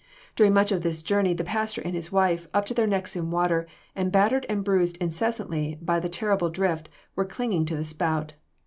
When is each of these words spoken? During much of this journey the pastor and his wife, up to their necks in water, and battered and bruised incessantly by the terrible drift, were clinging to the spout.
During 0.35 0.55
much 0.55 0.71
of 0.71 0.81
this 0.81 1.03
journey 1.03 1.35
the 1.35 1.43
pastor 1.43 1.79
and 1.79 1.93
his 1.93 2.11
wife, 2.11 2.47
up 2.55 2.65
to 2.65 2.73
their 2.73 2.87
necks 2.87 3.15
in 3.15 3.29
water, 3.29 3.67
and 3.95 4.11
battered 4.11 4.47
and 4.49 4.63
bruised 4.63 4.97
incessantly 4.97 5.77
by 5.79 5.99
the 5.99 6.09
terrible 6.09 6.49
drift, 6.49 6.89
were 7.15 7.23
clinging 7.23 7.65
to 7.67 7.75
the 7.75 7.85
spout. 7.85 8.33